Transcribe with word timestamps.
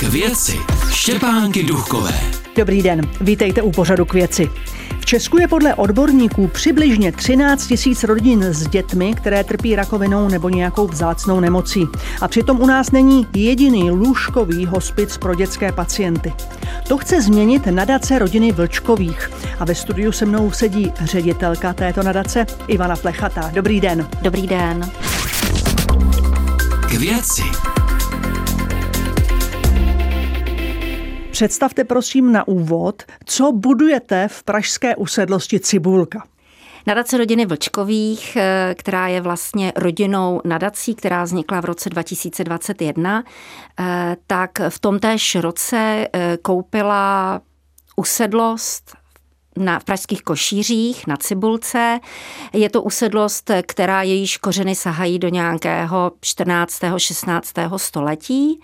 K 0.00 0.02
věci 0.02 0.58
Štěpánky 0.90 1.62
Duchové. 1.62 2.20
Dobrý 2.56 2.82
den, 2.82 3.00
vítejte 3.20 3.62
u 3.62 3.70
pořadu 3.70 4.04
k 4.04 4.14
věci. 4.14 4.50
V 5.00 5.06
Česku 5.06 5.38
je 5.38 5.48
podle 5.48 5.74
odborníků 5.74 6.46
přibližně 6.46 7.12
13 7.12 7.66
tisíc 7.66 8.04
rodin 8.04 8.44
s 8.44 8.68
dětmi, 8.68 9.14
které 9.14 9.44
trpí 9.44 9.76
rakovinou 9.76 10.28
nebo 10.28 10.48
nějakou 10.48 10.86
vzácnou 10.86 11.40
nemocí. 11.40 11.88
A 12.20 12.28
přitom 12.28 12.60
u 12.60 12.66
nás 12.66 12.90
není 12.90 13.26
jediný 13.34 13.90
lůžkový 13.90 14.66
hospic 14.66 15.16
pro 15.16 15.34
dětské 15.34 15.72
pacienty. 15.72 16.32
To 16.88 16.98
chce 16.98 17.22
změnit 17.22 17.66
nadace 17.66 18.18
rodiny 18.18 18.52
Vlčkových. 18.52 19.30
A 19.58 19.64
ve 19.64 19.74
studiu 19.74 20.12
se 20.12 20.26
mnou 20.26 20.50
sedí 20.50 20.92
ředitelka 21.04 21.72
této 21.72 22.02
nadace 22.02 22.46
Ivana 22.66 22.96
Plechatá. 22.96 23.50
Dobrý 23.54 23.80
den. 23.80 24.08
Dobrý 24.22 24.46
den. 24.46 24.90
K 26.88 26.92
věci 26.92 27.42
Představte 31.40 31.84
prosím 31.84 32.32
na 32.32 32.48
úvod, 32.48 33.02
co 33.24 33.52
budujete 33.52 34.28
v 34.28 34.42
pražské 34.42 34.96
usedlosti 34.96 35.60
Cibulka. 35.60 36.24
Nadace 36.86 37.18
rodiny 37.18 37.46
Vlčkových, 37.46 38.36
eh, 38.36 38.74
která 38.78 39.08
je 39.08 39.20
vlastně 39.20 39.72
rodinou 39.76 40.40
nadací, 40.44 40.94
která 40.94 41.24
vznikla 41.24 41.60
v 41.60 41.64
roce 41.64 41.90
2021, 41.90 43.24
eh, 43.80 44.16
tak 44.26 44.50
v 44.68 44.78
tom 44.78 44.98
též 44.98 45.34
roce 45.34 46.08
eh, 46.12 46.38
koupila 46.42 47.40
usedlost 47.96 48.96
na, 49.56 49.78
v 49.78 49.84
pražských 49.84 50.22
košířích 50.22 51.06
na 51.06 51.16
Cibulce. 51.16 52.00
Je 52.52 52.70
to 52.70 52.82
usedlost, 52.82 53.50
která 53.66 54.02
jejíž 54.02 54.36
kořeny 54.36 54.74
sahají 54.74 55.18
do 55.18 55.28
nějakého 55.28 56.12
14. 56.20 56.98
16. 56.98 57.78
století. 57.78 58.60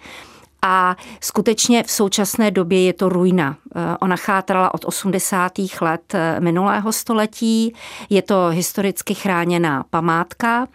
A 0.69 0.97
skutečně 1.21 1.83
v 1.83 1.91
současné 1.91 2.51
době 2.51 2.83
je 2.85 2.93
to 2.93 3.09
ruina. 3.09 3.57
Eh, 3.77 3.97
ona 4.01 4.17
chátrala 4.17 4.75
od 4.75 4.85
80. 4.85 5.53
let 5.81 6.15
eh, 6.15 6.41
minulého 6.41 6.93
století. 6.93 7.75
Je 8.11 8.23
to 8.23 8.49
historicky 8.51 9.15
chráněná 9.15 9.85
památka 9.91 10.67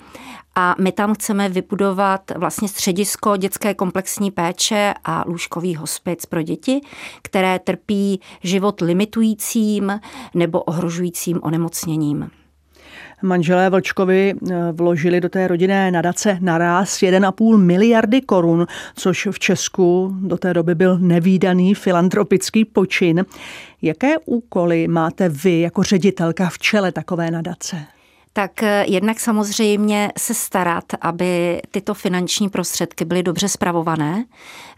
a 0.55 0.75
my 0.79 0.91
tam 0.91 1.13
chceme 1.13 1.49
vybudovat 1.49 2.21
vlastně 2.35 2.67
středisko 2.67 3.38
dětské 3.38 3.73
komplexní 3.73 4.31
péče 4.31 4.93
a 5.03 5.23
lůžkový 5.27 5.75
hospic 5.75 6.25
pro 6.25 6.41
děti, 6.41 6.81
které 7.21 7.59
trpí 7.59 8.21
život 8.44 8.81
limitujícím 8.81 9.99
nebo 10.33 10.61
ohrožujícím 10.61 11.39
onemocněním. 11.44 12.31
Manželé 13.22 13.69
Vlčkovi 13.69 14.33
eh, 14.33 14.55
vložili 14.72 15.22
do 15.22 15.30
té 15.30 15.47
rodinné 15.47 15.91
nadace 15.91 16.38
naraz 16.41 17.02
1,5 17.02 17.58
miliardy 17.58 18.22
korun, 18.22 18.67
což 18.95 19.28
v 19.31 19.39
Česku 19.39 20.16
do 20.22 20.38
té 20.38 20.53
doby 20.53 20.75
byl 20.75 20.97
nevýdaný 21.00 21.73
filantropický 21.75 22.66
počin. 22.66 23.25
Jaké 23.81 24.17
úkoly 24.25 24.88
máte 24.88 25.30
vy 25.30 25.59
jako 25.59 25.83
ředitelka 25.83 26.50
v 26.50 26.59
čele 26.59 26.91
takové 26.91 27.31
nadace? 27.31 27.78
Tak 28.33 28.63
eh, 28.63 28.85
jednak 28.87 29.19
samozřejmě 29.19 30.11
se 30.17 30.33
starat, 30.33 30.83
aby 31.01 31.61
tyto 31.71 31.93
finanční 31.93 32.49
prostředky 32.49 33.05
byly 33.05 33.23
dobře 33.23 33.49
spravované. 33.49 34.25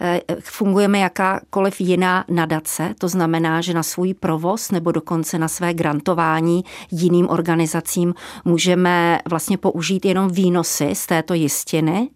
Eh, 0.01 0.21
fungujeme 0.39 0.99
jakákoliv 0.99 1.81
jiná 1.81 2.25
nadace, 2.29 2.93
to 2.97 3.07
znamená, 3.07 3.61
že 3.61 3.73
na 3.73 3.83
svůj 3.83 4.13
provoz 4.13 4.71
nebo 4.71 4.91
dokonce 4.91 5.39
na 5.39 5.47
své 5.47 5.73
grantování 5.73 6.63
jiným 6.91 7.29
organizacím 7.29 8.13
můžeme 8.45 9.19
vlastně 9.29 9.57
použít 9.57 10.05
jenom 10.05 10.29
výnosy 10.29 10.89
z 10.93 11.05
této 11.05 11.33
jistiny, 11.33 12.09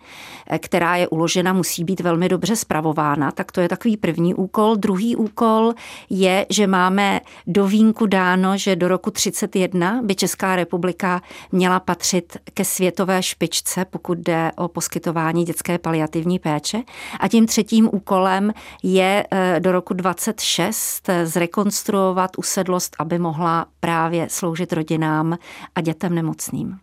eh, 0.48 0.60
která 0.60 0.96
je 0.96 1.08
uložena, 1.08 1.54
musí 1.54 1.84
být 1.84 2.00
velmi 2.00 2.30
dobře 2.30 2.56
spravována. 2.56 3.32
Tak 3.32 3.52
to 3.52 3.62
je 3.62 3.70
takový 3.70 3.98
první 3.98 4.34
úkol. 4.34 4.76
Druhý 4.76 5.16
úkol 5.16 5.74
je, 6.10 6.46
že 6.50 6.68
máme 6.68 7.22
do 7.48 7.68
výjimku 7.68 8.06
dáno, 8.06 8.58
že 8.58 8.76
do 8.76 8.88
roku 8.88 9.12
31 9.12 10.02
by 10.04 10.16
Česká 10.16 10.56
republika 10.56 11.22
měla 11.52 11.80
patřit 11.80 12.38
ke 12.54 12.66
světové 12.66 13.24
špičce, 13.24 13.86
pokud 13.86 14.18
jde 14.18 14.52
o 14.56 14.68
poskytování 14.68 15.46
dětské 15.46 15.78
paliativní 15.78 16.40
péče. 16.40 16.84
A 17.20 17.28
tím 17.28 17.46
třetím 17.46 17.90
úkolem 17.94 18.54
je 18.84 19.26
eh, 19.32 19.60
do 19.60 19.72
roku 19.72 19.94
26 19.94 21.10
zrekonstruovat 21.24 22.32
usedlost, 22.38 22.96
aby 23.00 23.20
mohla 23.20 23.66
právě 23.80 24.28
sloužit 24.30 24.74
rodinám 24.74 25.38
a 25.76 25.82
dětem 25.82 26.16
nemocným. 26.16 26.78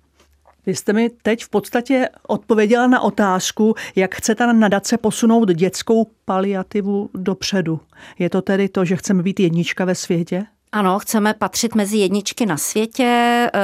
Vy 0.66 0.74
jste 0.74 0.92
mi 0.92 1.10
teď 1.22 1.44
v 1.44 1.48
podstatě 1.48 2.08
odpověděla 2.28 2.86
na 2.86 3.00
otázku, 3.00 3.74
jak 3.96 4.14
chce 4.14 4.34
ta 4.34 4.52
nadace 4.52 4.98
posunout 4.98 5.48
dětskou 5.52 6.10
paliativu 6.24 7.10
dopředu. 7.14 7.80
Je 8.18 8.30
to 8.30 8.42
tedy 8.42 8.68
to, 8.68 8.84
že 8.84 8.96
chceme 8.96 9.22
být 9.22 9.40
jednička 9.40 9.84
ve 9.84 9.94
světě? 9.94 10.46
Ano, 10.74 10.98
chceme 10.98 11.34
patřit 11.34 11.74
mezi 11.74 11.96
jedničky 11.96 12.46
na 12.46 12.56
světě. 12.56 13.04
Eh, 13.54 13.60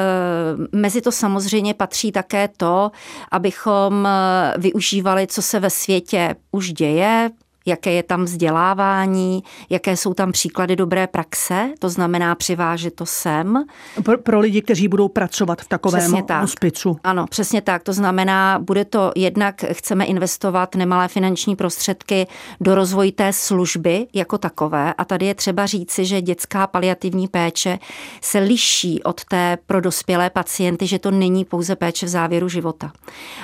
mezi 0.72 1.00
to 1.00 1.12
samozřejmě 1.12 1.74
patří 1.74 2.12
také 2.12 2.48
to, 2.48 2.90
abychom 3.30 4.06
eh, 4.06 4.54
využívali, 4.58 5.26
co 5.26 5.42
se 5.42 5.60
ve 5.60 5.70
světě 5.70 6.34
už 6.50 6.72
děje, 6.72 7.30
jaké 7.66 7.92
je 7.92 8.02
tam 8.02 8.24
vzdělávání, 8.24 9.42
jaké 9.70 9.96
jsou 9.96 10.14
tam 10.14 10.32
příklady 10.32 10.76
dobré 10.76 11.06
praxe, 11.06 11.72
to 11.78 11.88
znamená 11.88 12.34
přivážet 12.34 12.94
to 12.94 13.06
sem. 13.06 13.64
Pro, 14.04 14.18
pro 14.18 14.40
lidi, 14.40 14.62
kteří 14.62 14.88
budou 14.88 15.08
pracovat 15.08 15.62
v 15.62 15.68
takovém 15.68 16.12
hospicu. 16.40 16.96
Ano, 17.04 17.26
přesně 17.30 17.60
tak. 17.60 17.82
To 17.82 17.92
znamená, 17.92 18.58
bude 18.58 18.84
to 18.84 19.12
jednak, 19.16 19.64
chceme 19.72 20.04
investovat 20.04 20.74
nemalé 20.74 21.08
finanční 21.08 21.56
prostředky 21.56 22.26
do 22.60 22.74
rozvoje 22.74 23.12
té 23.12 23.32
služby 23.32 24.06
jako 24.14 24.38
takové. 24.38 24.94
A 24.98 25.04
tady 25.04 25.26
je 25.26 25.34
třeba 25.34 25.66
říci, 25.66 26.04
že 26.04 26.22
dětská 26.22 26.66
paliativní 26.66 27.28
péče 27.28 27.78
se 28.20 28.38
liší 28.38 29.02
od 29.02 29.24
té 29.24 29.58
pro 29.66 29.80
dospělé 29.80 30.30
pacienty, 30.30 30.86
že 30.86 30.98
to 30.98 31.10
není 31.10 31.44
pouze 31.44 31.76
péče 31.76 32.06
v 32.06 32.08
závěru 32.08 32.48
života, 32.48 32.92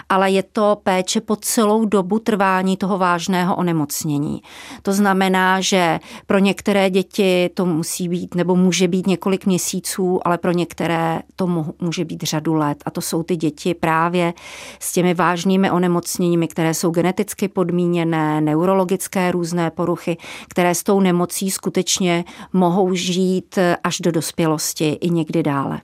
ale 0.09 0.31
je 0.31 0.43
to 0.43 0.78
péče 0.83 1.21
po 1.21 1.37
celou 1.37 1.84
dobu 1.84 2.19
trvání 2.19 2.77
toho 2.77 2.98
vážného 2.98 3.56
onemocnění 3.56 4.06
onemocnění. 4.06 4.43
To 4.83 4.93
znamená, 4.93 5.61
že 5.61 6.00
pro 6.27 6.39
některé 6.39 6.91
děti 6.91 7.50
to 7.55 7.67
musí 7.67 8.09
být 8.09 8.34
nebo 8.34 8.56
může 8.56 8.89
být 8.89 9.06
několik 9.06 9.47
měsíců, 9.47 10.21
ale 10.25 10.39
pro 10.39 10.53
některé 10.53 11.21
to 11.37 11.47
může 11.81 12.05
být 12.05 12.22
řadu 12.22 12.55
let. 12.55 12.78
A 12.87 12.91
to 12.91 13.00
jsou 13.00 13.22
ty 13.22 13.37
děti 13.37 13.75
právě 13.75 14.34
s 14.81 14.93
těmi 14.93 15.15
vážnými 15.15 15.71
onemocněními, 15.71 16.49
které 16.49 16.75
jsou 16.75 16.91
geneticky 16.91 17.49
podmíněné, 17.49 18.41
neurologické 18.41 19.33
různé 19.33 19.71
poruchy, 19.71 20.16
které 20.49 20.75
s 20.75 20.83
tou 20.83 21.00
nemocí 21.00 21.50
skutečně 21.50 22.25
mohou 22.53 22.95
žít 22.95 23.59
až 23.84 24.00
do 24.00 24.11
dospělosti 24.12 24.99
i 25.00 25.11
někdy 25.11 25.43
dále. 25.43 25.81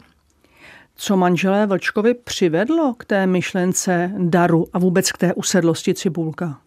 Co 0.96 1.16
manželé 1.16 1.66
Vlčkovi 1.66 2.14
přivedlo 2.14 2.94
k 2.94 3.04
té 3.04 3.26
myšlence 3.26 4.12
daru 4.18 4.66
a 4.72 4.78
vůbec 4.78 5.12
k 5.12 5.18
té 5.18 5.34
usedlosti 5.34 5.94
Cibulka? 5.94 6.58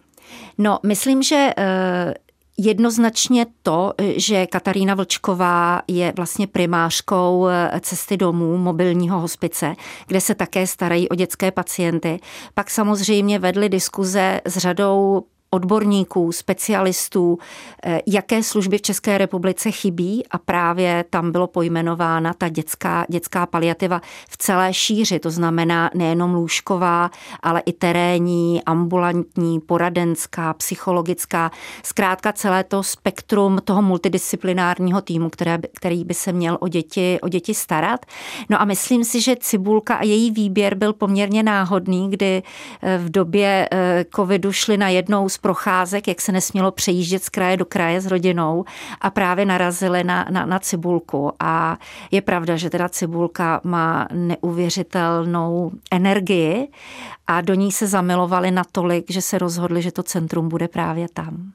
No, 0.58 0.80
myslím, 0.84 1.24
že 1.24 1.54
eh, 1.58 2.14
Jednoznačně 2.58 3.46
to, 3.64 3.94
že 4.16 4.48
Katarína 4.48 4.96
Vlčková 4.96 5.82
je 5.88 6.14
vlastně 6.16 6.48
primářkou 6.48 7.48
eh, 7.48 7.80
cesty 7.80 8.18
domů 8.18 8.58
mobilního 8.58 9.20
hospice, 9.20 9.76
kde 10.08 10.22
se 10.22 10.36
také 10.36 10.68
starají 10.68 11.10
o 11.10 11.16
dětské 11.16 11.52
pacienty. 11.52 12.20
Pak 12.54 12.70
samozřejmě 12.70 13.40
vedly 13.40 13.70
diskuze 13.70 14.42
s 14.46 14.58
řadou 14.58 15.24
odborníků, 15.56 16.32
specialistů, 16.32 17.38
eh, 17.86 18.02
jaké 18.08 18.44
služby 18.44 18.78
v 18.78 18.82
České 18.82 19.18
republice 19.18 19.72
chybí 19.72 20.24
a 20.32 20.38
právě 20.38 21.06
tam 21.10 21.32
bylo 21.32 21.48
pojmenována 21.48 22.34
ta 22.34 22.50
dětská, 22.50 23.06
dětská 23.10 23.46
paliativa 23.46 24.02
v 24.30 24.38
celé 24.38 24.74
šíři, 24.74 25.20
to 25.20 25.32
znamená 25.32 25.90
nejenom 25.94 26.34
lůžková, 26.34 27.12
ale 27.44 27.62
i 27.66 27.74
terénní, 27.74 28.64
ambulantní, 28.66 29.60
poradenská, 29.60 30.54
psychologická, 30.54 31.52
zkrátka 31.84 32.34
celé 32.34 32.64
to 32.64 32.84
spektrum 32.84 33.60
toho 33.64 33.82
multidisciplinárního 33.82 35.02
týmu, 35.02 35.30
které, 35.30 35.58
který 35.74 36.04
by 36.04 36.14
se 36.14 36.34
měl 36.34 36.58
o 36.62 36.68
děti, 36.68 37.20
o 37.22 37.28
děti 37.28 37.54
starat. 37.54 38.06
No 38.50 38.62
a 38.62 38.66
myslím 38.66 39.04
si, 39.04 39.22
že 39.22 39.36
Cibulka 39.36 39.96
a 39.96 40.04
její 40.04 40.32
výběr 40.32 40.76
byl 40.76 40.94
poměrně 40.94 41.44
náhodný, 41.44 42.10
kdy 42.10 42.44
eh, 42.82 42.98
v 42.98 43.10
době 43.10 43.70
eh, 43.72 44.06
covidu 44.16 44.52
šli 44.52 44.78
na 44.78 44.90
jednou 44.90 45.30
z 45.30 45.38
procházek, 45.46 46.08
jak 46.08 46.22
se 46.22 46.32
nesmělo 46.32 46.72
přejíždět 46.72 47.24
z 47.24 47.30
kraje 47.30 47.58
do 47.58 47.66
kraje 47.66 48.02
s 48.02 48.06
rodinou 48.06 48.66
a 49.02 49.10
právě 49.10 49.46
narazili 49.46 50.04
na, 50.04 50.26
na, 50.30 50.46
na 50.46 50.60
cibulku. 50.60 51.32
A 51.40 51.78
je 52.12 52.22
pravda, 52.22 52.56
že 52.56 52.70
teda 52.70 52.90
cibulka 52.90 53.62
má 53.64 54.08
neuvěřitelnou 54.14 55.72
energii 55.92 56.68
a 57.28 57.42
do 57.42 57.54
ní 57.54 57.72
se 57.72 57.88
zamilovali 57.88 58.52
natolik, 58.52 59.06
že 59.12 59.22
se 59.22 59.38
rozhodli, 59.38 59.82
že 59.82 59.92
to 59.92 60.04
centrum 60.04 60.50
bude 60.50 60.68
právě 60.68 61.08
tam. 61.14 61.52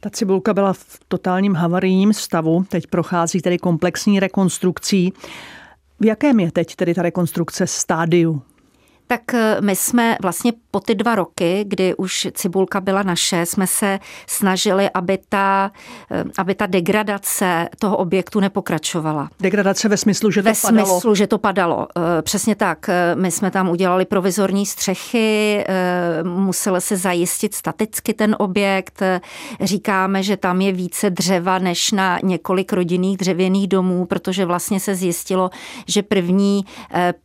Ta 0.00 0.10
cibulka 0.10 0.54
byla 0.54 0.72
v 0.72 1.00
totálním 1.08 1.54
havarijním 1.54 2.12
stavu, 2.12 2.64
teď 2.68 2.86
prochází 2.86 3.40
tedy 3.40 3.58
komplexní 3.58 4.20
rekonstrukcí. 4.20 5.12
V 6.00 6.06
jakém 6.06 6.40
je 6.40 6.52
teď 6.52 6.76
tedy 6.76 6.94
ta 6.94 7.02
rekonstrukce 7.02 7.66
stádiu? 7.66 8.42
Tak 9.10 9.34
eh, 9.34 9.56
my 9.60 9.76
jsme 9.76 10.16
vlastně 10.22 10.52
po 10.70 10.80
ty 10.80 10.94
dva 10.94 11.14
roky, 11.14 11.64
kdy 11.68 11.94
už 11.94 12.28
cibulka 12.32 12.80
byla 12.80 13.02
naše, 13.02 13.46
jsme 13.46 13.66
se 13.66 13.98
snažili, 14.26 14.90
aby 14.94 15.18
ta, 15.28 15.72
eh, 16.10 16.24
aby 16.38 16.54
ta 16.54 16.66
degradace 16.66 17.68
toho 17.78 17.96
objektu 17.96 18.40
nepokračovala. 18.40 19.30
Degradace 19.40 19.88
ve 19.88 19.96
smyslu, 19.96 20.30
že 20.30 20.42
to 20.42 20.48
ve 20.48 20.54
padalo? 20.62 20.86
Ve 20.86 20.92
smyslu, 20.92 21.14
že 21.14 21.26
to 21.26 21.38
padalo. 21.38 21.86
Eh, 21.96 22.22
přesně 22.22 22.54
tak. 22.54 22.90
My 23.14 23.30
jsme 23.30 23.50
tam 23.50 23.68
udělali 23.68 24.04
provizorní 24.04 24.66
střechy, 24.66 25.64
musel 26.22 26.80
se 26.80 26.96
zajistit 26.96 27.54
staticky 27.54 28.14
ten 28.14 28.36
objekt. 28.38 29.02
Říkáme, 29.60 30.22
že 30.22 30.36
tam 30.36 30.60
je 30.60 30.72
více 30.72 31.10
dřeva 31.10 31.58
než 31.58 31.92
na 31.92 32.18
několik 32.22 32.72
rodinných 32.72 33.16
dřevěných 33.16 33.68
domů, 33.68 34.06
protože 34.06 34.44
vlastně 34.44 34.80
se 34.80 34.94
zjistilo, 34.94 35.50
že 35.86 36.02
první 36.02 36.64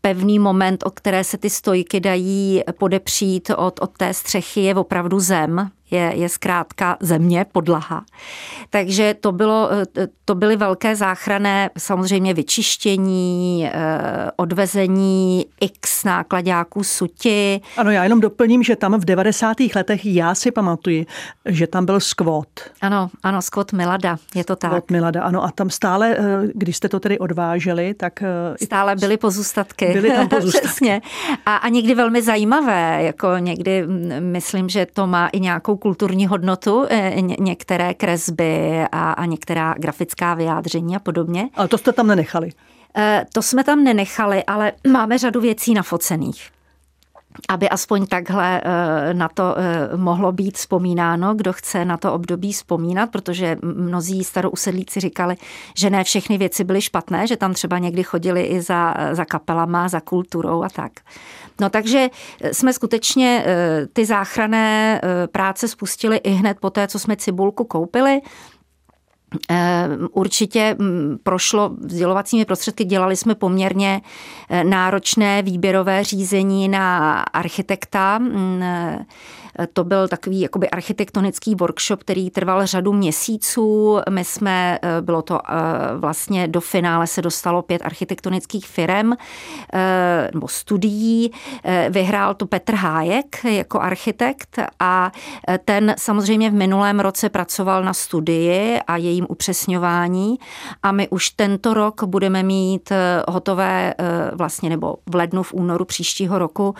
pevný 0.01 0.39
moment, 0.39 0.83
o 0.85 0.91
které 0.91 1.23
se 1.23 1.37
ty 1.37 1.49
stojky 1.75 1.99
dají 1.99 2.61
podepřít 2.77 3.51
od, 3.57 3.79
od 3.79 3.97
té 3.97 4.13
střechy, 4.13 4.61
je 4.61 4.75
opravdu 4.75 5.19
zem 5.19 5.71
je, 5.91 6.11
je 6.15 6.29
zkrátka 6.29 6.97
země, 6.99 7.45
podlaha. 7.51 8.05
Takže 8.69 9.15
to, 9.19 9.31
bylo, 9.31 9.69
to 10.25 10.35
byly 10.35 10.55
velké 10.55 10.95
záchrané, 10.95 11.69
samozřejmě 11.77 12.33
vyčištění, 12.33 13.69
eh, 13.73 14.31
odvezení 14.35 15.45
x 15.61 16.03
nákladňáků 16.03 16.83
suti. 16.83 17.61
Ano, 17.77 17.91
já 17.91 18.03
jenom 18.03 18.19
doplním, 18.19 18.63
že 18.63 18.75
tam 18.75 18.99
v 18.99 19.05
90. 19.05 19.57
letech 19.75 20.05
já 20.05 20.35
si 20.35 20.51
pamatuji, 20.51 21.05
že 21.45 21.67
tam 21.67 21.85
byl 21.85 21.99
skvot. 21.99 22.47
Ano, 22.81 23.09
ano, 23.23 23.41
skvot 23.41 23.73
Milada, 23.73 24.17
je 24.35 24.43
to 24.43 24.55
tak. 24.55 24.71
Skvot 24.71 24.91
Milada, 24.91 25.23
ano. 25.23 25.43
A 25.43 25.51
tam 25.51 25.69
stále, 25.69 26.15
eh, 26.17 26.23
když 26.53 26.77
jste 26.77 26.89
to 26.89 26.99
tedy 26.99 27.19
odváželi, 27.19 27.93
tak... 27.93 28.21
Eh, 28.21 28.65
stále 28.65 28.95
byly 28.95 29.17
pozůstatky. 29.17 29.93
Byly 29.93 30.11
tam 30.11 30.27
pozůstatky. 30.29 30.67
Přesně. 30.67 31.01
A, 31.45 31.55
a 31.55 31.69
někdy 31.69 31.95
velmi 31.95 32.21
zajímavé, 32.21 33.03
jako 33.03 33.37
někdy 33.37 33.87
mm, 33.87 34.11
myslím, 34.19 34.69
že 34.69 34.87
to 34.93 35.07
má 35.07 35.27
i 35.27 35.39
nějakou 35.39 35.74
kulturní 35.77 36.27
hodnotu, 36.27 36.85
eh, 36.89 37.21
některé 37.21 37.93
kresby 37.93 38.83
a, 38.91 39.11
a 39.11 39.25
některá 39.25 39.75
grafická 39.77 40.33
vyjádření 40.33 40.95
a 40.95 40.99
podobně. 40.99 41.49
Ale 41.55 41.67
to 41.67 41.77
jste 41.77 41.91
tam 41.93 42.07
nenechali? 42.07 42.49
Eh, 42.97 43.25
to 43.33 43.41
jsme 43.41 43.63
tam 43.63 43.83
nenechali, 43.83 44.43
ale 44.43 44.71
máme 44.87 45.17
řadu 45.17 45.41
věcí 45.41 45.73
nafocených 45.73 46.54
aby 47.49 47.69
aspoň 47.69 48.05
takhle 48.05 48.61
eh, 48.63 49.13
na 49.13 49.29
to 49.29 49.55
mohlo 49.95 50.31
být 50.31 50.57
vzpomínáno, 50.57 51.35
kdo 51.35 51.53
chce 51.53 51.85
na 51.85 51.97
to 51.97 52.13
období 52.13 52.53
vzpomínat, 52.53 53.11
protože 53.11 53.57
mnozí 53.61 54.23
starousedlíci 54.23 54.99
říkali, 54.99 55.35
že 55.77 55.89
ne 55.89 56.03
všechny 56.03 56.37
věci 56.37 56.63
byly 56.63 56.81
špatné, 56.81 57.27
že 57.27 57.37
tam 57.37 57.53
třeba 57.53 57.77
někdy 57.77 58.03
chodili 58.03 58.43
i 58.43 58.61
za, 58.61 58.93
za 59.11 59.25
kapelama, 59.25 59.87
za 59.87 59.99
kulturou 59.99 60.63
a 60.63 60.69
tak. 60.69 60.91
No 61.59 61.69
takže 61.69 62.09
eh, 62.41 62.53
jsme 62.53 62.73
skutečně 62.73 63.43
eh, 63.45 63.87
ty 63.93 64.05
záchrané 64.05 65.01
eh, 65.03 65.27
práce 65.27 65.67
spustili 65.67 66.17
i 66.17 66.29
hned 66.29 66.57
po 66.59 66.69
té, 66.69 66.87
co 66.87 66.99
jsme 66.99 67.15
cibulku 67.15 67.63
koupili. 67.63 68.21
Určitě 70.11 70.75
mm, 70.79 71.17
prošlo 71.23 71.69
vzdělovacími 71.77 72.45
prostředky, 72.45 72.83
dělali 72.83 73.15
jsme 73.15 73.35
poměrně 73.35 74.01
náročné 74.63 75.41
výběrové 75.41 76.03
řízení 76.03 76.67
na 76.67 77.19
architekta 77.21 78.17
mm, 78.17 78.63
to 79.73 79.83
byl 79.83 80.07
takový 80.07 80.41
jakoby 80.41 80.69
architektonický 80.69 81.55
workshop, 81.55 81.99
který 81.99 82.29
trval 82.29 82.65
řadu 82.65 82.93
měsíců. 82.93 83.99
My 84.09 84.23
jsme, 84.23 84.79
eh, 84.81 85.01
bylo 85.01 85.21
to 85.21 85.39
eh, 85.49 85.53
vlastně 85.97 86.47
do 86.47 86.61
finále 86.61 87.07
se 87.07 87.21
dostalo 87.21 87.61
pět 87.61 87.81
architektonických 87.85 88.67
firm 88.67 89.13
eh, 89.73 90.29
nebo 90.33 90.47
studií. 90.47 91.31
Vyhrál 91.89 92.33
to 92.33 92.45
Petr 92.45 92.75
Hájek 92.75 93.45
jako 93.45 93.79
architekt 93.79 94.59
a 94.79 95.11
ten 95.65 95.95
samozřejmě 95.97 96.49
v 96.49 96.53
minulém 96.53 96.99
roce 96.99 97.29
pracoval 97.29 97.83
na 97.83 97.93
studii 97.93 98.79
a 98.87 98.97
jejím 98.97 99.24
upřesňování 99.29 100.39
a 100.83 100.91
my 100.91 101.09
už 101.09 101.29
tento 101.29 101.73
rok 101.73 102.03
budeme 102.03 102.43
mít 102.43 102.91
hotové 103.27 103.93
vlastně 104.33 104.69
nebo 104.69 104.95
v 105.05 105.15
lednu, 105.15 105.43
v 105.43 105.53
únoru 105.53 105.85
příštího 105.85 106.39
roku 106.39 106.75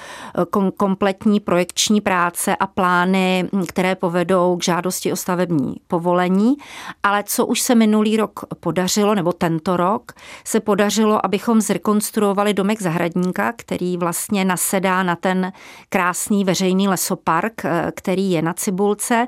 kompletní 0.77 1.39
projekční 1.39 2.01
práce 2.01 2.55
a 2.55 2.67
plány, 2.67 3.49
které 3.67 3.95
povedou 3.95 4.57
k 4.57 4.63
žádosti 4.63 5.11
o 5.11 5.15
stavební 5.15 5.75
povolení. 5.87 6.55
Ale 7.03 7.23
co 7.23 7.45
už 7.45 7.61
se 7.61 7.75
minulý 7.75 8.17
rok 8.17 8.39
podařilo, 8.59 9.15
nebo 9.15 9.33
tento 9.33 9.77
rok, 9.77 10.11
se 10.45 10.59
podařilo, 10.59 11.25
abychom 11.25 11.61
zrekonstruovali 11.61 12.53
domek 12.53 12.81
zahradníka, 12.81 13.53
který 13.55 13.97
vlastně 13.97 14.45
nasedá 14.45 15.03
na 15.03 15.15
ten 15.15 15.51
krásný 15.89 16.43
veřejný 16.43 16.87
lesopark, 16.87 17.65
eh, 17.65 17.91
který 17.95 18.31
je 18.31 18.41
na 18.41 18.53
Cibulce. 18.53 19.27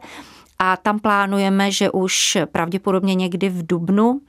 A 0.59 0.77
tam 0.77 0.99
plánujeme, 0.99 1.71
že 1.71 1.91
už 1.91 2.37
pravděpodobně 2.51 3.15
někdy 3.15 3.49
v 3.49 3.67
Dubnu 3.67 4.21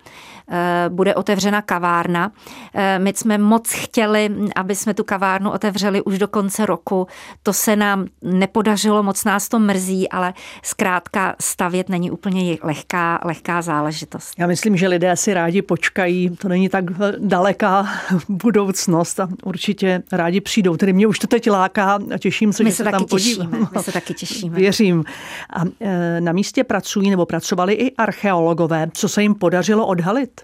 Eh, 0.51 0.89
bude 0.89 1.15
otevřena 1.15 1.63
kavárna. 1.63 2.33
Eh, 2.75 2.99
my 2.99 3.13
jsme 3.17 3.39
moc 3.39 3.73
chtěli, 3.73 4.31
aby 4.57 4.75
jsme 4.75 4.95
tu 4.95 5.05
kavárnu 5.05 5.51
otevřeli 5.51 6.03
už 6.03 6.19
do 6.19 6.29
konce 6.29 6.67
roku. 6.67 7.07
To 7.43 7.53
se 7.53 7.77
nám 7.77 8.07
nepodařilo, 8.23 9.03
moc 9.03 9.25
nás 9.25 9.49
to 9.49 9.59
mrzí, 9.59 10.09
ale 10.09 10.35
zkrátka 10.63 11.35
stavět 11.41 11.89
není 11.89 12.11
úplně 12.11 12.57
lehká, 12.63 13.21
lehká 13.25 13.63
záležitost. 13.63 14.35
Já 14.39 14.47
myslím, 14.47 14.77
že 14.77 14.89
lidé 14.89 15.17
si 15.17 15.35
rádi 15.35 15.63
počkají, 15.63 16.31
to 16.31 16.49
není 16.49 16.69
tak 16.69 16.85
daleká 17.19 17.89
budoucnost 18.29 19.21
a 19.21 19.29
určitě 19.45 20.03
rádi 20.13 20.41
přijdou. 20.41 20.77
Tedy 20.77 20.93
mě 20.93 21.07
už 21.07 21.19
to 21.19 21.27
teď 21.27 21.51
láká 21.51 21.99
a 22.15 22.19
těším 22.19 22.53
se, 22.53 22.65
My 22.65 22.71
že 22.71 22.77
se, 22.77 22.85
se 22.85 22.91
tam 22.91 23.05
podívám. 23.05 23.69
My 23.77 23.83
se 23.83 23.93
taky 23.93 24.15
těšíme. 24.15 24.57
Věřím. 24.57 25.05
A 25.53 25.63
eh, 25.81 26.18
na 26.21 26.33
místě 26.33 26.65
pracují 26.65 27.11
nebo 27.11 27.27
pracovali 27.27 27.75
i 27.75 27.95
archeologové. 27.97 28.89
Co 28.95 29.09
se 29.09 29.23
jim 29.23 29.35
podařilo 29.35 29.87
odhalit? 29.87 30.41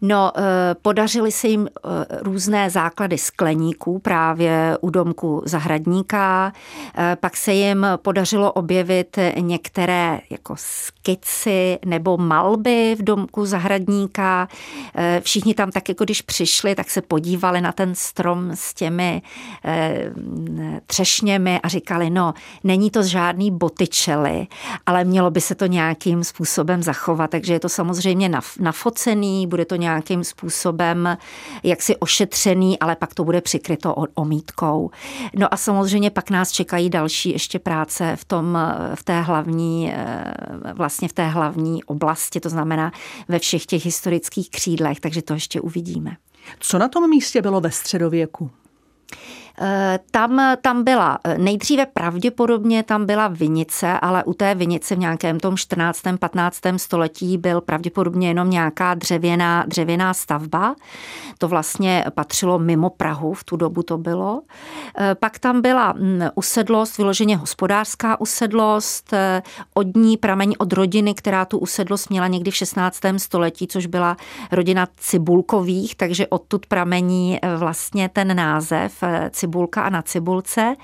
No, 0.00 0.32
eh, 0.36 0.42
podařily 0.82 1.32
se 1.32 1.48
jim 1.48 1.68
eh, 1.68 1.88
různé 2.22 2.70
základy 2.70 3.18
skleníků 3.18 3.98
právě 3.98 4.78
u 4.80 4.90
domku 4.90 5.42
zahradníka, 5.44 6.52
eh, 6.98 7.16
pak 7.20 7.36
se 7.36 7.52
jim 7.52 7.86
podařilo 7.96 8.52
objevit 8.52 9.18
některé 9.40 10.20
jako 10.30 10.54
skici 10.56 11.78
nebo 11.84 12.16
malby 12.16 12.96
v 12.98 13.02
domku 13.02 13.46
zahradníka. 13.46 14.48
Všichni 15.20 15.54
tam 15.54 15.70
tak 15.70 15.88
jako 15.88 16.04
když 16.04 16.22
přišli, 16.22 16.74
tak 16.74 16.90
se 16.90 17.02
podívali 17.02 17.60
na 17.60 17.72
ten 17.72 17.94
strom 17.94 18.50
s 18.54 18.74
těmi 18.74 19.22
třešněmi 20.86 21.60
a 21.62 21.68
říkali, 21.68 22.10
no, 22.10 22.34
není 22.64 22.90
to 22.90 23.02
žádný 23.02 23.50
botyčely, 23.50 24.46
ale 24.86 25.04
mělo 25.04 25.30
by 25.30 25.40
se 25.40 25.54
to 25.54 25.66
nějakým 25.66 26.24
způsobem 26.24 26.82
zachovat, 26.82 27.30
takže 27.30 27.52
je 27.52 27.60
to 27.60 27.68
samozřejmě 27.68 28.30
nafocený, 28.60 29.46
bude 29.46 29.64
to 29.64 29.76
nějak 29.76 29.87
nějakým 29.88 30.24
způsobem 30.24 31.18
jaksi 31.62 31.96
ošetřený, 31.96 32.78
ale 32.78 32.96
pak 32.96 33.14
to 33.14 33.24
bude 33.24 33.40
přikryto 33.40 33.94
omítkou. 34.14 34.90
No 35.36 35.54
a 35.54 35.56
samozřejmě 35.56 36.10
pak 36.10 36.30
nás 36.30 36.50
čekají 36.50 36.90
další 36.90 37.30
ještě 37.30 37.58
práce 37.58 38.16
v, 38.16 38.24
tom, 38.24 38.58
v 38.94 39.04
té 39.04 39.20
hlavní, 39.20 39.92
eh, 39.94 40.34
vlastně 40.74 41.08
v 41.08 41.12
té 41.12 41.26
hlavní 41.26 41.84
oblasti, 41.84 42.40
to 42.40 42.48
znamená 42.48 42.92
ve 43.28 43.38
všech 43.38 43.66
těch 43.66 43.84
historických 43.84 44.50
křídlech, 44.50 45.00
takže 45.00 45.22
to 45.22 45.34
ještě 45.34 45.60
uvidíme. 45.60 46.16
Co 46.60 46.78
na 46.78 46.88
tom 46.88 47.10
místě 47.10 47.42
bylo 47.42 47.60
ve 47.60 47.70
středověku? 47.70 48.50
Eh, 49.60 49.98
tam, 50.10 50.56
tam 50.62 50.84
byla 50.84 51.18
eh, 51.24 51.38
nejdříve 51.38 51.86
pravděpodobně 51.86 52.82
tam 52.82 53.06
byla 53.06 53.28
vinice, 53.28 53.92
ale 54.00 54.24
u 54.24 54.34
té 54.34 54.54
vinice 54.54 54.94
v 54.94 54.98
nějakém 54.98 55.40
tom 55.40 55.56
14. 55.56 56.02
15. 56.18 56.60
století 56.76 57.38
byl 57.38 57.60
pravděpodobně 57.60 58.28
jenom 58.28 58.50
nějaká 58.50 58.94
dřevěná, 58.94 59.64
dřevěná 59.66 60.14
stavba. 60.14 60.74
To 61.38 61.48
vlastně 61.48 62.04
patřilo 62.14 62.58
mimo 62.58 62.90
Prahu, 62.90 63.34
v 63.34 63.44
tu 63.44 63.56
dobu 63.56 63.82
to 63.82 63.98
bylo. 63.98 64.42
Eh, 64.98 65.14
pak 65.14 65.38
tam 65.38 65.62
byla 65.62 65.94
hm, 65.96 66.22
usedlost, 66.34 66.98
vyloženě 66.98 67.36
hospodářská 67.36 68.20
usedlost, 68.20 69.14
od 69.74 69.96
ní 69.96 70.16
pramení 70.16 70.56
od 70.56 70.72
rodiny, 70.72 71.14
která 71.14 71.44
tu 71.44 71.58
usedlost 71.58 72.10
měla 72.10 72.26
někdy 72.26 72.50
v 72.50 72.56
16. 72.56 73.00
století, 73.16 73.66
což 73.66 73.86
byla 73.86 74.16
rodina 74.52 74.88
Cibulkových, 74.96 75.94
takže 75.94 76.26
odtud 76.26 76.66
pramení 76.66 77.38
vlastně 77.56 78.08
ten 78.08 78.36
název 78.36 79.04
Cibulkových 79.30 79.47
cibulka 79.48 79.82
a 79.82 79.88
na 79.88 80.02
cibulce. 80.02 80.76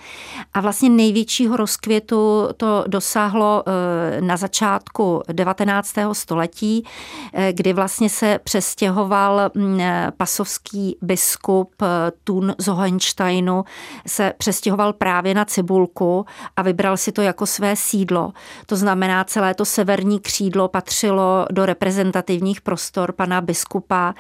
A 0.55 0.61
vlastně 0.61 0.89
největšího 0.91 1.57
rozkvětu 1.57 2.49
to 2.57 2.85
dosáhlo 2.87 3.63
eh, 3.67 4.21
na 4.21 4.37
začátku 4.37 5.23
19. 5.33 5.95
století, 6.13 6.85
eh, 7.33 7.53
kdy 7.53 7.73
vlastně 7.73 8.09
se 8.09 8.39
přestěhoval 8.45 9.51
mm, 9.55 9.81
pasovský 10.17 10.97
biskup 11.03 11.83
eh, 11.83 11.87
Thun 12.25 12.55
z 12.59 12.67
Hohensteinu, 12.67 13.65
se 14.07 14.33
přestěhoval 14.39 14.93
právě 14.93 15.35
na 15.35 15.45
cibulku 15.45 16.27
a 16.57 16.63
vybral 16.63 16.97
si 16.97 17.13
to 17.13 17.23
jako 17.23 17.47
své 17.47 17.77
sídlo. 17.77 18.33
To 18.67 18.77
znamená, 18.77 19.25
celé 19.25 19.55
to 19.55 19.65
severní 19.65 20.21
křídlo 20.21 20.69
patřilo 20.69 21.47
do 21.51 21.67
reprezentativních 21.67 22.61
prostor 22.61 23.13
pana 23.13 23.41
biskupa 23.41 24.15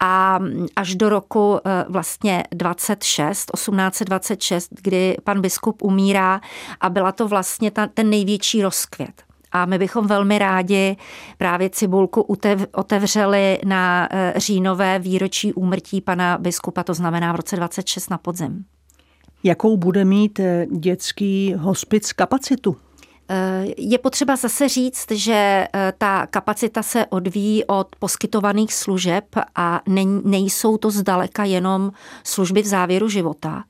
a 0.00 0.38
až 0.76 0.94
do 0.94 1.08
roku 1.08 1.60
eh, 1.64 1.84
vlastně 1.88 2.44
26, 2.50 3.50
1826, 3.54 4.68
kdy 4.82 5.16
pan 5.24 5.40
biskup 5.40 5.82
umírá 5.82 6.40
a 6.80 6.90
byla 6.90 7.12
to 7.12 7.28
vlastně 7.28 7.70
ta, 7.70 7.86
ten 7.86 8.10
největší 8.10 8.62
rozkvět. 8.62 9.22
A 9.52 9.66
my 9.66 9.78
bychom 9.78 10.06
velmi 10.06 10.38
rádi 10.38 10.96
právě 11.38 11.70
Cibulku 11.70 12.26
otevřeli 12.72 13.58
na 13.64 14.08
eh, 14.10 14.32
říjnové 14.36 14.98
výročí 14.98 15.52
úmrtí 15.52 16.00
pana 16.00 16.38
biskupa, 16.38 16.82
to 16.82 16.94
znamená 16.94 17.32
v 17.32 17.36
roce 17.36 17.56
26 17.56 18.10
na 18.10 18.18
podzim. 18.18 18.64
Jakou 19.44 19.76
bude 19.76 20.04
mít 20.04 20.40
eh, 20.40 20.66
dětský 20.70 21.54
hospic 21.58 22.12
kapacitu? 22.12 22.76
Je 23.76 23.98
potřeba 23.98 24.36
zase 24.36 24.68
říct, 24.68 25.10
že 25.10 25.68
ta 25.98 26.26
kapacita 26.26 26.82
se 26.82 27.06
odvíjí 27.06 27.64
od 27.64 27.96
poskytovaných 27.98 28.74
služeb 28.74 29.24
a 29.54 29.80
nejsou 30.24 30.76
to 30.76 30.90
zdaleka 30.90 31.44
jenom 31.44 31.92
služby 32.24 32.62
v 32.62 32.66
závěru 32.66 33.08
života. 33.08 33.64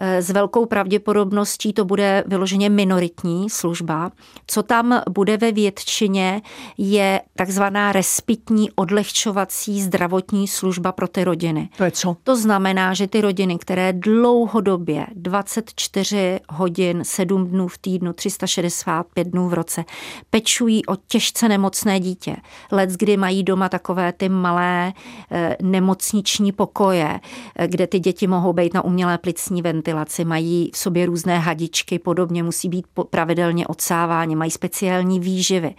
S 0.00 0.30
velkou 0.30 0.66
pravděpodobností 0.66 1.72
to 1.72 1.84
bude 1.84 2.24
vyloženě 2.26 2.68
minoritní 2.68 3.50
služba. 3.50 4.10
Co 4.46 4.62
tam 4.62 5.00
bude 5.10 5.36
ve 5.36 5.52
většině, 5.52 6.42
je 6.78 7.20
takzvaná 7.36 7.92
respitní 7.92 8.70
odlehčovací 8.70 9.82
zdravotní 9.82 10.48
služba 10.48 10.92
pro 10.92 11.08
ty 11.08 11.24
rodiny. 11.24 11.68
To 11.76 11.84
je 11.84 11.90
co? 11.90 12.16
To 12.24 12.36
znamená, 12.36 12.94
že 12.94 13.06
ty 13.06 13.20
rodiny, 13.20 13.58
které 13.58 13.92
dlouhodobě 13.92 15.06
24 15.14 16.40
hodin, 16.48 17.00
7 17.04 17.46
dnů 17.46 17.68
v 17.68 17.78
týdnu, 17.78 18.12
365 18.12 19.28
dnů 19.28 19.48
v 19.48 19.54
roce 19.54 19.84
pečují 20.30 20.86
o 20.86 20.96
těžce 20.96 21.48
nemocné 21.48 22.00
dítě. 22.00 22.36
Let, 22.72 22.90
kdy 22.90 23.16
mají 23.16 23.42
doma 23.42 23.68
takové 23.68 24.12
ty 24.12 24.28
malé 24.28 24.92
eh, 25.30 25.56
nemocniční 25.62 26.52
pokoje, 26.52 27.20
eh, 27.56 27.68
kde 27.68 27.86
ty 27.86 28.00
děti 28.00 28.26
mohou 28.26 28.52
být 28.52 28.74
na 28.74 28.84
umělé 28.84 29.18
plicní 29.18 29.62
ventilaci 29.62 29.89
ventilaci, 29.90 30.24
mají 30.24 30.70
v 30.74 30.78
sobě 30.78 31.06
různé 31.06 31.38
hadičky, 31.38 31.98
podobně 31.98 32.42
musí 32.42 32.68
být 32.68 32.86
pravidelně 33.10 33.66
odsáváni, 33.66 34.36
mají 34.36 34.50
speciální 34.50 35.20
výživy. 35.20 35.74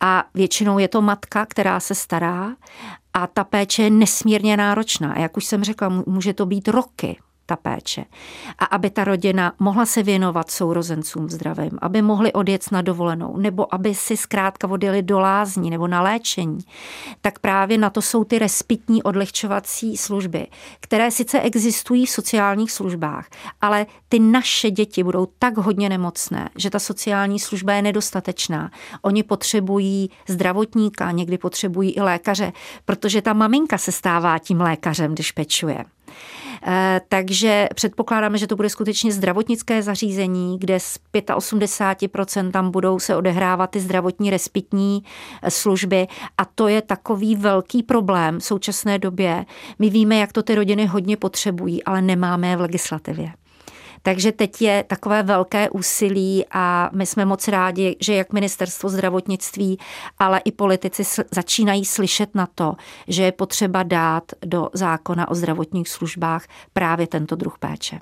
A 0.00 0.24
většinou 0.34 0.78
je 0.78 0.88
to 0.88 1.02
matka, 1.02 1.46
která 1.46 1.80
se 1.80 1.94
stará 1.94 2.56
a 3.14 3.26
ta 3.26 3.44
péče 3.44 3.82
je 3.82 3.90
nesmírně 3.90 4.56
náročná. 4.56 5.18
Jak 5.18 5.36
už 5.36 5.44
jsem 5.44 5.64
řekla, 5.64 5.88
může 6.06 6.32
to 6.32 6.46
být 6.46 6.68
roky 6.68 7.16
ta 7.48 7.56
péče. 7.56 8.04
A 8.58 8.64
aby 8.64 8.90
ta 8.90 9.04
rodina 9.04 9.52
mohla 9.58 9.86
se 9.86 10.02
věnovat 10.02 10.50
sourozencům 10.50 11.28
zdravým, 11.28 11.78
aby 11.82 12.02
mohli 12.02 12.32
odjet 12.32 12.72
na 12.72 12.82
dovolenou, 12.82 13.36
nebo 13.36 13.74
aby 13.74 13.94
si 13.94 14.16
zkrátka 14.16 14.68
odjeli 14.68 15.02
do 15.02 15.20
lázní 15.20 15.70
nebo 15.70 15.86
na 15.86 16.02
léčení, 16.02 16.58
tak 17.20 17.38
právě 17.38 17.78
na 17.78 17.90
to 17.90 18.02
jsou 18.02 18.24
ty 18.24 18.38
respitní 18.38 19.02
odlehčovací 19.02 19.96
služby, 19.96 20.46
které 20.80 21.10
sice 21.10 21.40
existují 21.40 22.06
v 22.06 22.10
sociálních 22.10 22.72
službách, 22.72 23.28
ale 23.60 23.86
ty 24.08 24.18
naše 24.18 24.70
děti 24.70 25.04
budou 25.04 25.26
tak 25.38 25.56
hodně 25.56 25.88
nemocné, 25.88 26.48
že 26.56 26.70
ta 26.70 26.78
sociální 26.78 27.38
služba 27.38 27.72
je 27.72 27.82
nedostatečná. 27.82 28.70
Oni 29.02 29.22
potřebují 29.22 30.10
zdravotníka, 30.28 31.10
někdy 31.10 31.38
potřebují 31.38 31.90
i 31.90 32.00
lékaře, 32.00 32.52
protože 32.84 33.22
ta 33.22 33.32
maminka 33.32 33.78
se 33.78 33.92
stává 33.92 34.38
tím 34.38 34.60
lékařem, 34.60 35.14
když 35.14 35.32
pečuje. 35.32 35.84
Eh, 36.62 37.00
takže 37.08 37.68
předpokládáme, 37.74 38.38
že 38.38 38.46
to 38.46 38.56
bude 38.56 38.70
skutečně 38.70 39.12
zdravotnické 39.12 39.82
zařízení, 39.82 40.58
kde 40.58 40.80
z 40.80 40.98
85% 41.12 42.50
tam 42.50 42.70
budou 42.70 42.98
se 42.98 43.16
odehrávat 43.16 43.70
ty 43.70 43.80
zdravotní 43.80 44.30
respitní 44.30 45.04
eh, 45.42 45.50
služby 45.50 46.06
a 46.38 46.44
to 46.44 46.68
je 46.68 46.82
takový 46.82 47.36
velký 47.36 47.82
problém 47.82 48.38
v 48.38 48.44
současné 48.44 48.98
době. 48.98 49.44
My 49.78 49.90
víme, 49.90 50.16
jak 50.16 50.32
to 50.32 50.42
ty 50.42 50.54
rodiny 50.54 50.86
hodně 50.86 51.16
potřebují, 51.16 51.84
ale 51.84 52.02
nemáme 52.02 52.48
je 52.48 52.56
v 52.56 52.60
legislativě. 52.60 53.32
Takže 54.02 54.32
teď 54.32 54.62
je 54.62 54.84
takové 54.86 55.22
velké 55.22 55.70
úsilí 55.70 56.44
a 56.50 56.90
my 56.92 57.06
jsme 57.06 57.24
moc 57.24 57.48
rádi, 57.48 57.96
že 58.00 58.14
jak 58.14 58.32
ministerstvo 58.32 58.88
zdravotnictví, 58.88 59.78
ale 60.18 60.38
i 60.38 60.52
politici 60.52 61.22
začínají 61.30 61.84
slyšet 61.84 62.34
na 62.34 62.48
to, 62.54 62.74
že 63.08 63.22
je 63.22 63.32
potřeba 63.32 63.82
dát 63.82 64.24
do 64.44 64.68
zákona 64.72 65.28
o 65.28 65.34
zdravotních 65.34 65.88
službách 65.88 66.46
právě 66.72 67.06
tento 67.06 67.36
druh 67.36 67.58
péče. 67.58 68.00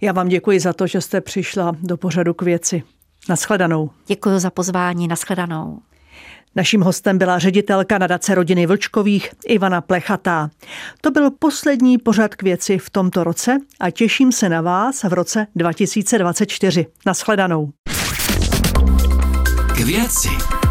Já 0.00 0.12
vám 0.12 0.28
děkuji 0.28 0.60
za 0.60 0.72
to, 0.72 0.86
že 0.86 1.00
jste 1.00 1.20
přišla 1.20 1.72
do 1.82 1.96
pořadu 1.96 2.34
k 2.34 2.42
věci. 2.42 2.82
Naschledanou. 3.28 3.90
Děkuji 4.06 4.38
za 4.38 4.50
pozvání. 4.50 5.08
Naschledanou. 5.08 5.78
Naším 6.56 6.80
hostem 6.80 7.18
byla 7.18 7.38
ředitelka 7.38 7.98
nadace 7.98 8.34
rodiny 8.34 8.66
Vlčkových 8.66 9.30
Ivana 9.46 9.80
Plechatá. 9.80 10.50
To 11.00 11.10
byl 11.10 11.30
poslední 11.30 11.98
pořad 11.98 12.34
k 12.34 12.42
věci 12.42 12.78
v 12.78 12.90
tomto 12.90 13.24
roce 13.24 13.58
a 13.80 13.90
těším 13.90 14.32
se 14.32 14.48
na 14.48 14.60
vás 14.60 15.02
v 15.02 15.12
roce 15.12 15.46
2024. 15.56 16.86
Naschledanou. 17.06 17.70
K 19.76 19.80
věci. 19.80 20.61